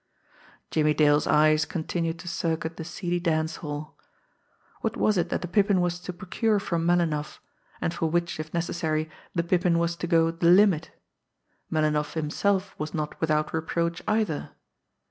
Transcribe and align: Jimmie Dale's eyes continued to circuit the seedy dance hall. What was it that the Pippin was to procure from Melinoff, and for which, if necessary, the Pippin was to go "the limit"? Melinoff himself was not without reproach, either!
Jimmie 0.71 0.95
Dale's 0.95 1.27
eyes 1.27 1.63
continued 1.65 2.17
to 2.17 2.27
circuit 2.27 2.75
the 2.77 2.83
seedy 2.83 3.19
dance 3.19 3.57
hall. 3.57 3.99
What 4.79 4.97
was 4.97 5.15
it 5.15 5.29
that 5.29 5.43
the 5.43 5.47
Pippin 5.47 5.79
was 5.79 5.99
to 5.99 6.11
procure 6.11 6.57
from 6.59 6.87
Melinoff, 6.87 7.37
and 7.79 7.93
for 7.93 8.07
which, 8.09 8.39
if 8.39 8.51
necessary, 8.51 9.11
the 9.35 9.43
Pippin 9.43 9.77
was 9.77 9.95
to 9.97 10.07
go 10.07 10.31
"the 10.31 10.49
limit"? 10.49 10.89
Melinoff 11.71 12.13
himself 12.15 12.73
was 12.79 12.95
not 12.95 13.21
without 13.21 13.53
reproach, 13.53 14.01
either! 14.07 14.53